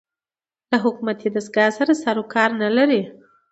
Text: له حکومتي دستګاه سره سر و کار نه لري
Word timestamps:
له 0.69 0.77
حکومتي 0.85 1.27
دستګاه 1.35 1.71
سره 1.77 1.93
سر 2.03 2.15
و 2.21 2.25
کار 2.33 2.49
نه 2.61 2.69
لري 2.77 3.01